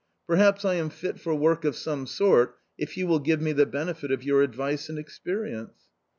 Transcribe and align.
"Perhaps 0.31 0.65
I 0.65 0.73
am 0.73 0.89
fit 0.89 1.19
for 1.19 1.35
work 1.35 1.63
of 1.63 1.75
some 1.75 2.07
sort, 2.07 2.57
if 2.75 2.97
you 2.97 3.05
will 3.05 3.19
give 3.19 3.39
me 3.39 3.51
the 3.51 3.67
benefit 3.67 4.11
of 4.11 4.23
your 4.23 4.41
advice 4.41 4.89
and 4.89 4.97
experience." 4.97 5.77